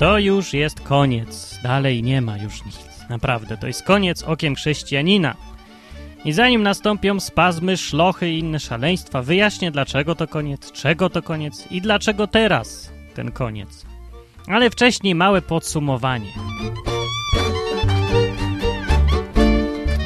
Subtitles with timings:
[0.00, 1.58] To już jest koniec.
[1.62, 2.78] Dalej nie ma już nic.
[3.08, 5.34] Naprawdę, to jest koniec okiem chrześcijanina.
[6.24, 11.66] I zanim nastąpią spazmy, szlochy i inne szaleństwa, wyjaśnię dlaczego to koniec, czego to koniec
[11.70, 13.86] i dlaczego teraz ten koniec.
[14.46, 16.32] Ale wcześniej małe podsumowanie.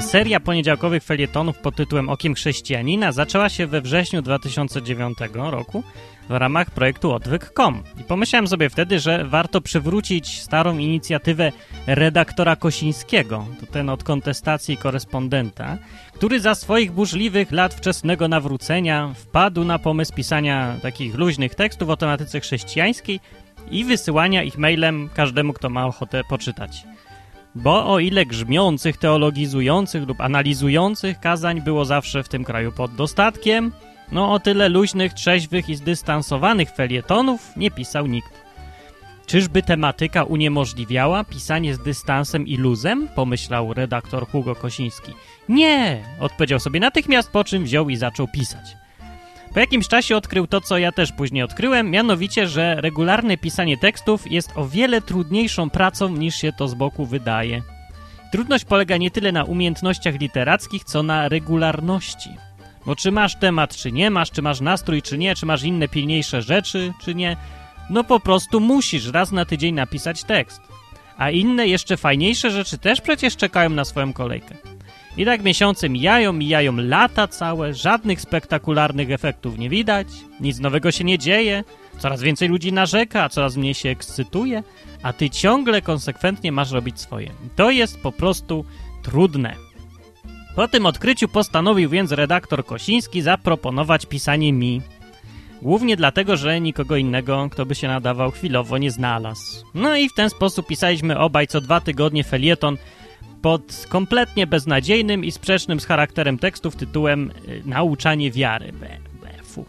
[0.00, 5.82] Seria poniedziałkowych felietonów pod tytułem Okiem Chrześcijanina zaczęła się we wrześniu 2009 roku
[6.28, 7.82] w ramach projektu odwyk.com.
[8.00, 11.52] I pomyślałem sobie wtedy, że warto przywrócić starą inicjatywę
[11.86, 15.78] redaktora Kosińskiego, to ten od kontestacji korespondenta,
[16.12, 21.96] który za swoich burzliwych lat wczesnego nawrócenia wpadł na pomysł pisania takich luźnych tekstów o
[21.96, 23.20] tematyce chrześcijańskiej
[23.70, 26.84] i wysyłania ich mailem każdemu, kto ma ochotę poczytać.
[27.54, 33.72] Bo o ile grzmiących, teologizujących lub analizujących kazań było zawsze w tym kraju pod dostatkiem,
[34.12, 38.46] no o tyle luźnych, trzeźwych i zdystansowanych felietonów nie pisał nikt.
[39.26, 43.08] Czyżby tematyka uniemożliwiała pisanie z dystansem i luzem?
[43.14, 45.12] Pomyślał redaktor Hugo Kosiński.
[45.48, 46.04] Nie!
[46.20, 48.76] Odpowiedział sobie natychmiast, po czym wziął i zaczął pisać.
[49.54, 54.32] Po jakimś czasie odkrył to, co ja też później odkryłem, mianowicie, że regularne pisanie tekstów
[54.32, 57.62] jest o wiele trudniejszą pracą niż się to z boku wydaje.
[58.32, 62.30] Trudność polega nie tyle na umiejętnościach literackich, co na regularności.
[62.94, 66.42] Czy masz temat, czy nie masz, czy masz nastrój, czy nie, czy masz inne pilniejsze
[66.42, 67.36] rzeczy, czy nie,
[67.90, 70.60] no po prostu musisz raz na tydzień napisać tekst.
[71.16, 74.54] A inne, jeszcze fajniejsze rzeczy też przecież czekają na swoją kolejkę.
[75.16, 80.08] I tak miesiące mijają, mijają lata całe, żadnych spektakularnych efektów nie widać,
[80.40, 81.64] nic nowego się nie dzieje,
[81.98, 84.62] coraz więcej ludzi narzeka, coraz mniej się ekscytuje,
[85.02, 87.30] a ty ciągle konsekwentnie masz robić swoje.
[87.56, 88.64] To jest po prostu
[89.02, 89.65] trudne.
[90.56, 94.82] Po tym odkryciu postanowił więc redaktor Kosiński zaproponować pisanie mi.
[95.62, 99.66] Głównie dlatego, że nikogo innego, kto by się nadawał chwilowo, nie znalazł.
[99.74, 102.76] No i w ten sposób pisaliśmy obaj co dwa tygodnie felieton
[103.42, 108.72] pod kompletnie beznadziejnym i sprzecznym z charakterem tekstów tytułem y, Nauczanie wiary.
[108.72, 109.64] Be, be, fu.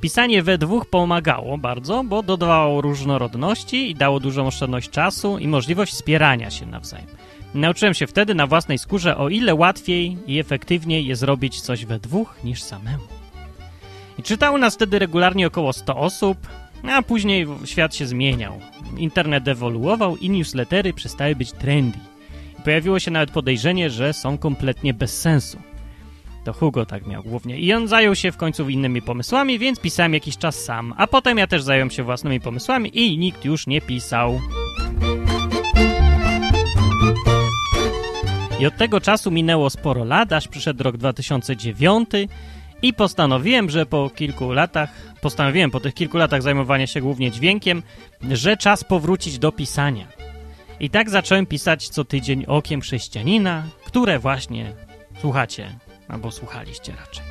[0.00, 5.92] Pisanie we dwóch pomagało bardzo, bo dodawało różnorodności i dało dużą oszczędność czasu i możliwość
[5.92, 7.06] wspierania się nawzajem.
[7.54, 11.98] Nauczyłem się wtedy na własnej skórze, o ile łatwiej i efektywniej jest zrobić coś we
[11.98, 13.04] dwóch niż samemu.
[14.18, 16.38] I czytało nas wtedy regularnie około 100 osób,
[16.90, 18.60] a później świat się zmieniał.
[18.98, 21.98] Internet ewoluował i newslettery przestały być trendy.
[22.64, 25.58] Pojawiło się nawet podejrzenie, że są kompletnie bez sensu.
[26.44, 27.58] To Hugo tak miał głównie.
[27.58, 30.94] I on zajął się w końcu innymi pomysłami, więc pisałem jakiś czas sam.
[30.96, 34.40] A potem ja też zająłem się własnymi pomysłami i nikt już nie pisał.
[38.62, 42.10] I od tego czasu minęło sporo lat, aż przyszedł rok 2009
[42.82, 44.90] i postanowiłem, że po kilku latach,
[45.20, 47.82] postanowiłem po tych kilku latach zajmowania się głównie dźwiękiem,
[48.30, 50.06] że czas powrócić do pisania.
[50.80, 54.72] I tak zacząłem pisać co tydzień okiem chrześcijanina, które właśnie
[55.20, 55.78] słuchacie,
[56.08, 57.24] albo słuchaliście raczej.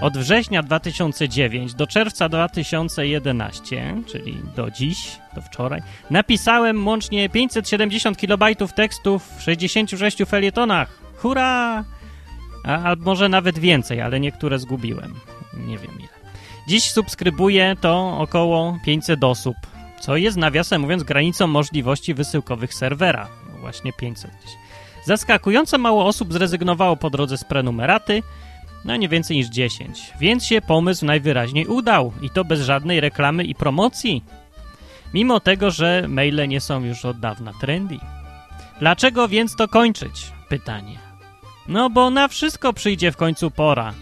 [0.00, 8.72] Od września 2009 do czerwca 2011, czyli do dziś, do wczoraj, napisałem łącznie 570 KB
[8.76, 10.98] tekstów w 66 felietonach.
[11.16, 11.84] Hurra!
[12.64, 15.14] A, a może nawet więcej, ale niektóre zgubiłem.
[15.54, 16.08] Nie wiem ile.
[16.68, 19.56] Dziś subskrybuje to około 500 osób,
[20.00, 23.28] co jest nawiasem mówiąc granicą możliwości wysyłkowych serwera.
[23.52, 24.52] No właśnie 500 gdzieś.
[25.04, 28.22] Zaskakująco mało osób zrezygnowało po drodze z prenumeraty,
[28.84, 30.12] no nie więcej niż 10.
[30.20, 34.24] Więc się pomysł najwyraźniej udał i to bez żadnej reklamy i promocji.
[35.14, 37.98] Mimo tego, że maile nie są już od dawna trendy.
[38.78, 40.32] Dlaczego więc to kończyć?
[40.48, 40.98] Pytanie.
[41.68, 43.94] No bo na wszystko przyjdzie w końcu pora.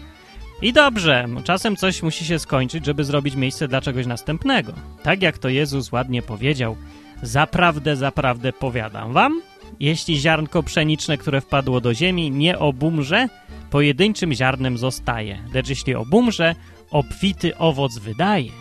[0.61, 4.73] I dobrze, czasem coś musi się skończyć, żeby zrobić miejsce dla czegoś następnego.
[5.03, 6.75] Tak jak to Jezus ładnie powiedział,
[7.21, 9.41] zaprawdę, zaprawdę powiadam wam,
[9.79, 13.27] jeśli ziarnko pszeniczne, które wpadło do ziemi, nie obumrze,
[13.69, 16.55] pojedynczym ziarnem zostaje, lecz jeśli obumrze,
[16.91, 18.51] obfity owoc wydaje.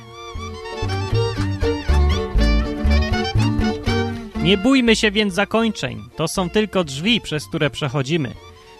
[4.42, 8.34] Nie bójmy się więc zakończeń, to są tylko drzwi, przez które przechodzimy.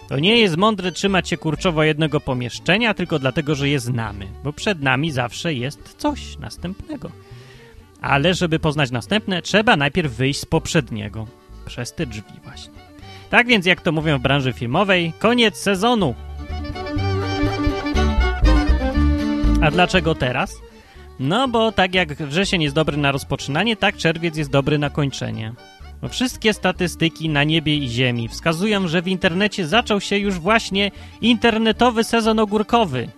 [0.09, 4.53] To nie jest mądre trzymać się kurczowo jednego pomieszczenia, tylko dlatego, że je znamy, bo
[4.53, 7.11] przed nami zawsze jest coś następnego.
[8.01, 11.27] Ale żeby poznać następne, trzeba najpierw wyjść z poprzedniego,
[11.65, 12.73] przez te drzwi właśnie.
[13.29, 16.15] Tak więc, jak to mówią w branży filmowej, koniec sezonu.
[19.61, 20.55] A dlaczego teraz?
[21.19, 25.53] No bo tak jak wrzesień jest dobry na rozpoczynanie, tak czerwiec jest dobry na kończenie.
[26.09, 30.91] Wszystkie statystyki na niebie i ziemi wskazują, że w internecie zaczął się już właśnie
[31.21, 33.09] internetowy sezon ogórkowy,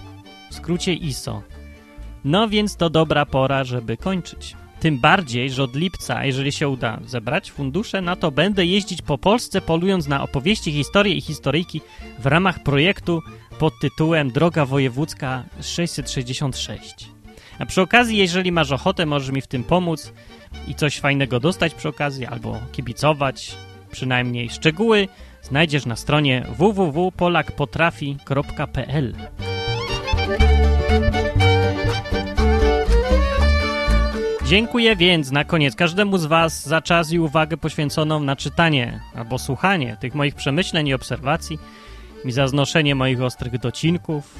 [0.52, 1.42] w skrócie ISO.
[2.24, 4.56] No więc to dobra pora, żeby kończyć.
[4.81, 9.18] Tym bardziej, że od lipca, jeżeli się uda zebrać fundusze, na to będę jeździć po
[9.18, 11.81] Polsce, polując na opowieści, historie i historyjki
[12.19, 13.22] w ramach projektu
[13.60, 17.10] pod tytułem Droga Wojewódzka 666.
[17.60, 20.13] A przy okazji, jeżeli masz ochotę, możesz mi w tym pomóc
[20.68, 23.56] i coś fajnego dostać przy okazji, albo kibicować,
[23.92, 25.07] przynajmniej szczegóły
[25.42, 29.16] znajdziesz na stronie www.polakpotrafi.pl.
[34.51, 39.39] Dziękuję więc na koniec każdemu z Was za czas i uwagę poświęconą na czytanie albo
[39.39, 41.59] słuchanie tych moich przemyśleń i obserwacji
[42.25, 44.39] i za znoszenie moich ostrych docinków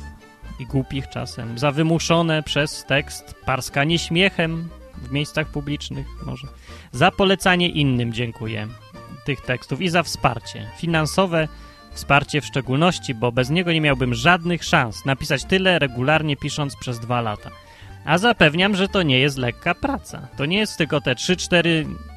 [0.60, 6.48] i głupich czasem, za wymuszone przez tekst parskanie śmiechem w miejscach publicznych może,
[6.92, 8.68] za polecanie innym dziękuję
[9.26, 11.48] tych tekstów i za wsparcie finansowe,
[11.92, 17.00] wsparcie w szczególności, bo bez niego nie miałbym żadnych szans napisać tyle regularnie pisząc przez
[17.00, 17.52] dwa lata.
[18.06, 20.28] A zapewniam, że to nie jest lekka praca.
[20.38, 21.66] To nie jest tylko te 3-4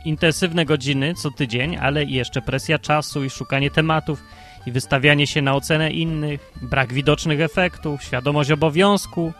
[0.04, 4.22] intensywne godziny co tydzień, ale i jeszcze presja czasu i szukanie tematów
[4.66, 9.32] i wystawianie się na ocenę innych, brak widocznych efektów, świadomość obowiązku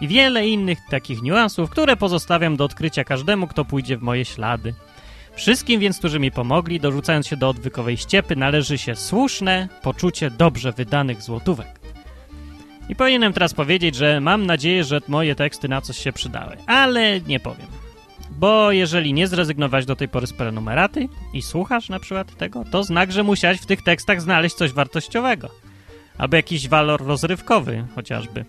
[0.00, 4.74] i wiele innych takich niuansów, które pozostawiam do odkrycia każdemu, kto pójdzie w moje ślady.
[5.34, 10.72] Wszystkim więc, którzy mi pomogli, dorzucając się do odwykowej ściepy, należy się słuszne poczucie dobrze
[10.72, 11.77] wydanych złotówek.
[12.88, 17.20] I powinienem teraz powiedzieć, że mam nadzieję, że moje teksty na coś się przydały, ale
[17.20, 17.66] nie powiem.
[18.30, 22.84] Bo jeżeli nie zrezygnować do tej pory z prenumeraty i słuchasz na przykład tego, to
[22.84, 25.50] znak, że musiałeś w tych tekstach znaleźć coś wartościowego.
[26.18, 28.44] Albo jakiś walor rozrywkowy chociażby.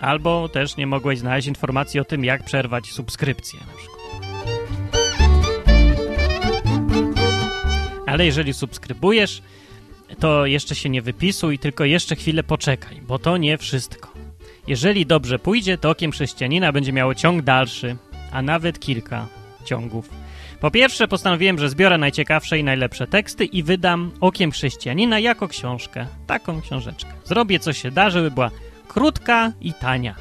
[0.00, 3.94] Albo też nie mogłeś znaleźć informacji o tym, jak przerwać subskrypcję na przykład.
[8.06, 9.42] Ale jeżeli subskrybujesz,
[10.20, 14.12] to jeszcze się nie wypisuj, tylko jeszcze chwilę poczekaj, bo to nie wszystko.
[14.66, 17.96] Jeżeli dobrze pójdzie, to Okiem Chrześcijanina będzie miało ciąg dalszy,
[18.32, 19.26] a nawet kilka
[19.64, 20.10] ciągów.
[20.60, 26.06] Po pierwsze, postanowiłem, że zbiorę najciekawsze i najlepsze teksty i wydam Okiem Chrześcijanina jako książkę.
[26.26, 27.10] Taką książeczkę.
[27.24, 28.50] Zrobię co się da, żeby była
[28.88, 30.14] krótka i tania.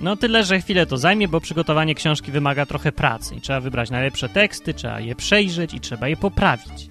[0.00, 3.90] No tyle, że chwilę to zajmie, bo przygotowanie książki wymaga trochę pracy i trzeba wybrać
[3.90, 6.88] najlepsze teksty, trzeba je przejrzeć i trzeba je poprawić.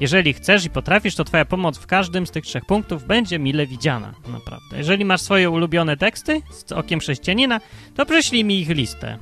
[0.00, 3.66] Jeżeli chcesz i potrafisz, to twoja pomoc w każdym z tych trzech punktów będzie mile
[3.66, 4.78] widziana, naprawdę.
[4.78, 7.60] Jeżeli masz swoje ulubione teksty z okiem chrześcijanina,
[7.94, 9.18] to prześlij mi ich listę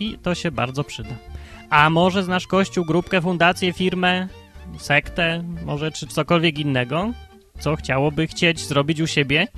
[0.00, 1.14] i to się bardzo przyda.
[1.70, 4.28] A może znasz kościół, grupkę, fundację, firmę,
[4.78, 7.12] sektę, może czy cokolwiek innego,
[7.58, 9.48] co chciałoby chcieć zrobić u siebie,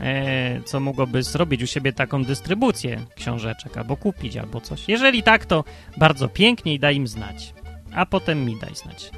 [0.00, 4.88] e, co mogłoby zrobić u siebie taką dystrybucję książeczek, albo kupić, albo coś.
[4.88, 5.64] Jeżeli tak, to
[5.96, 7.54] bardzo pięknie i daj im znać.
[7.94, 9.10] A potem mi daj znać.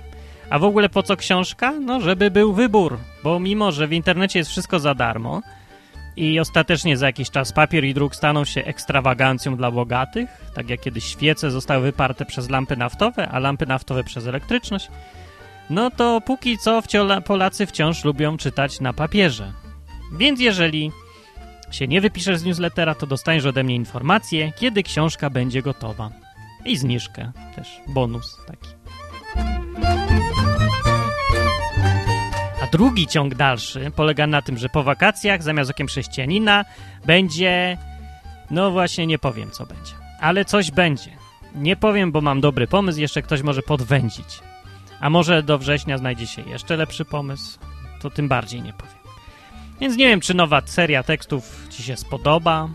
[0.50, 1.72] A w ogóle po co książka?
[1.72, 5.42] No, żeby był wybór, bo mimo, że w internecie jest wszystko za darmo
[6.16, 10.80] i ostatecznie za jakiś czas papier i druk staną się ekstrawagancją dla bogatych, tak jak
[10.80, 14.88] kiedyś świece zostały wyparte przez lampy naftowe, a lampy naftowe przez elektryczność,
[15.70, 16.82] no to póki co
[17.24, 19.52] Polacy wciąż lubią czytać na papierze.
[20.12, 20.90] Więc jeżeli
[21.70, 26.10] się nie wypiszesz z newslettera, to dostaniesz ode mnie informację, kiedy książka będzie gotowa.
[26.64, 28.68] I zniżkę też, bonus taki.
[32.62, 36.64] A drugi ciąg dalszy polega na tym, że po wakacjach zamiast okiem chrześcijanina
[37.06, 37.78] będzie...
[38.50, 39.92] No właśnie nie powiem, co będzie.
[40.20, 41.10] Ale coś będzie.
[41.54, 44.40] Nie powiem, bo mam dobry pomysł, jeszcze ktoś może podwędzić.
[45.00, 47.58] A może do września znajdzie się jeszcze lepszy pomysł,
[48.00, 48.94] to tym bardziej nie powiem.
[49.80, 52.68] Więc nie wiem, czy nowa seria tekstów Ci się spodoba,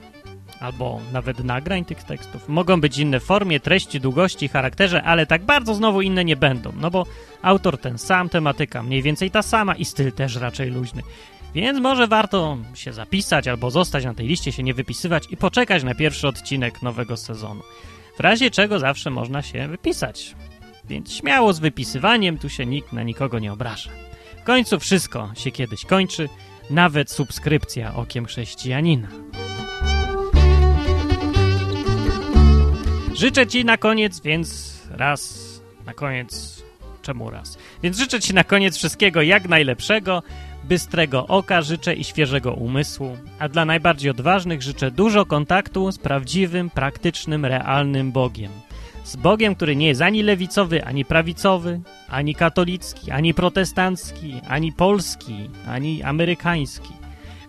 [0.60, 2.50] albo nawet nagrań tych tekstów.
[2.50, 6.92] Mogą być inne formie, treści, długości, charakterze, ale tak bardzo znowu inne nie będą, no
[6.92, 7.06] bo
[7.42, 11.02] autor ten sam, tematyka mniej więcej ta sama i styl też raczej luźny.
[11.56, 15.84] Więc może warto się zapisać albo zostać na tej liście, się nie wypisywać i poczekać
[15.84, 17.62] na pierwszy odcinek nowego sezonu.
[18.18, 20.36] W razie czego zawsze można się wypisać.
[20.90, 23.90] Więc śmiało z wypisywaniem, tu się nikt na nikogo nie obraża.
[24.42, 26.30] W końcu wszystko się kiedyś kończy,
[26.70, 29.08] nawet subskrypcja Okiem Chrześcijanina.
[33.26, 36.64] Życzę Ci na koniec, więc raz, na koniec,
[37.02, 37.58] czemu raz?
[37.84, 40.24] Więc życzę Ci na koniec wszystkiego jak najlepszego,
[40.64, 46.70] bystrego oka życzę i świeżego umysłu, a dla najbardziej odważnych życzę dużo kontaktu z prawdziwym,
[46.70, 48.52] praktycznym, realnym Bogiem.
[49.04, 55.50] Z Bogiem, który nie jest ani lewicowy, ani prawicowy, ani katolicki, ani protestancki, ani polski,
[55.68, 56.94] ani amerykański,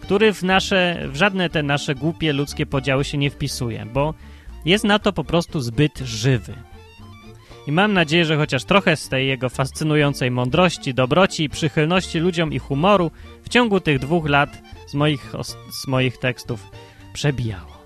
[0.01, 4.15] który w, nasze, w żadne te nasze głupie ludzkie podziały się nie wpisuje, bo
[4.67, 6.55] jest na to po prostu zbyt żywy.
[7.67, 12.59] I mam nadzieję, że chociaż trochę z tej jego fascynującej mądrości, dobroci, przychylności ludziom i
[12.59, 13.11] humoru
[13.43, 15.33] w ciągu tych dwóch lat z moich,
[15.83, 16.71] z moich tekstów
[17.13, 17.79] przebijało.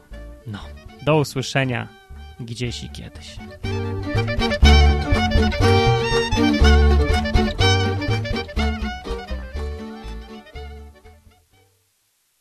[0.46, 0.58] No.
[1.02, 1.88] Do usłyszenia
[2.40, 3.36] gdzieś i kiedyś.